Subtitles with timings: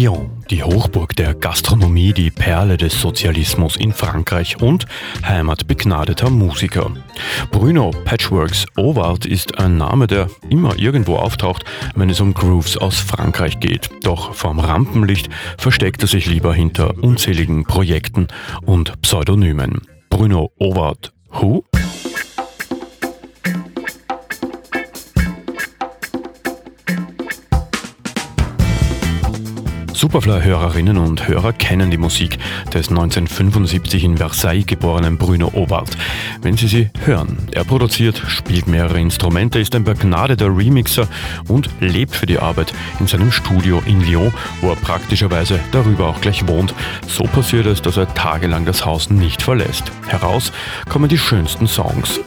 [0.00, 4.86] Lyon, die Hochburg der Gastronomie, die Perle des Sozialismus in Frankreich und
[5.22, 6.90] Heimat begnadeter Musiker.
[7.50, 12.98] Bruno Patchworks Ovard ist ein Name, der immer irgendwo auftaucht, wenn es um Grooves aus
[12.98, 13.90] Frankreich geht.
[14.02, 15.28] Doch vom Rampenlicht
[15.58, 18.28] versteckt er sich lieber hinter unzähligen Projekten
[18.62, 19.82] und Pseudonymen.
[20.08, 21.62] Bruno Ovard, who?
[30.00, 32.38] Superfly-Hörerinnen und Hörer kennen die Musik
[32.72, 35.90] des 1975 in Versailles geborenen Bruno Obart.
[36.40, 41.06] Wenn Sie sie hören, er produziert, spielt mehrere Instrumente, ist ein begnadeter Remixer
[41.48, 46.22] und lebt für die Arbeit in seinem Studio in Lyon, wo er praktischerweise darüber auch
[46.22, 46.74] gleich wohnt.
[47.06, 49.92] So passiert es, dass er tagelang das Haus nicht verlässt.
[50.06, 50.50] Heraus
[50.88, 52.20] kommen die schönsten Songs.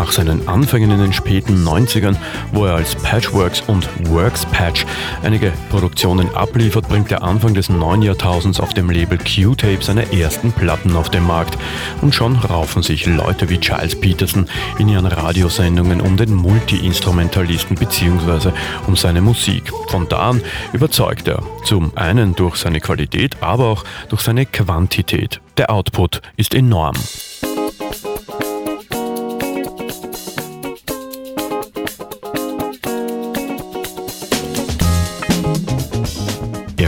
[0.00, 2.16] Nach seinen Anfängen in den späten 90ern,
[2.52, 4.86] wo er als Patchworks und Works Patch
[5.22, 10.52] einige Produktionen abliefert, bringt er Anfang des neuen Jahrtausends auf dem Label Q-Tape seine ersten
[10.52, 11.58] Platten auf den Markt.
[12.00, 14.46] Und schon raufen sich Leute wie Giles Peterson
[14.78, 18.52] in ihren Radiosendungen um den Multi-Instrumentalisten bzw.
[18.86, 19.70] um seine Musik.
[19.88, 20.40] Von da an
[20.72, 25.42] überzeugt er, zum einen durch seine Qualität, aber auch durch seine Quantität.
[25.58, 26.94] Der Output ist enorm.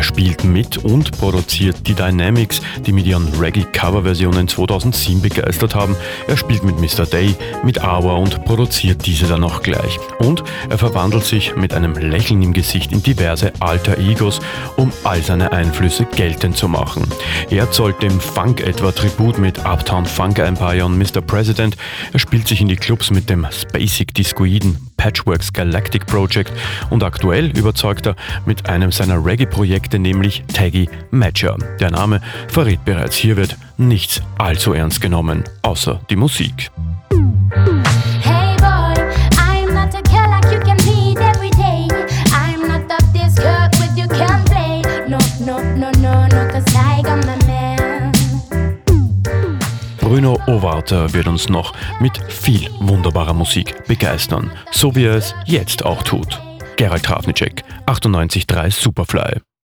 [0.02, 5.94] Er spielt mit und produziert die Dynamics, die mit ihren Reggae-Cover-Versionen 2007 begeistert haben.
[6.26, 7.06] Er spielt mit Mr.
[7.06, 10.00] Day, mit Awa und produziert diese dann auch gleich.
[10.18, 14.40] Und er verwandelt sich mit einem Lächeln im Gesicht in diverse alter Egos,
[14.76, 17.04] um all seine Einflüsse geltend zu machen.
[17.48, 21.20] Er zollt dem Funk etwa Tribut mit Uptown Funk Empire und Mr.
[21.20, 21.76] President.
[22.12, 26.52] Er spielt sich in die Clubs mit dem Spacig Discoiden Patchworks Galactic Project
[26.90, 28.14] und aktuell überzeugt er
[28.46, 31.56] mit einem seiner Reggae-Projekte, nämlich Taggy Matcher.
[31.80, 36.70] Der Name verrät bereits, hier wird nichts allzu ernst genommen, außer die Musik.
[50.02, 55.84] Bruno Owarter wird uns noch mit viel wunderbarer Musik begeistern, so wie er es jetzt
[55.84, 56.42] auch tut.
[56.76, 59.40] Gerald Trafnicek, 98.3 Superfly.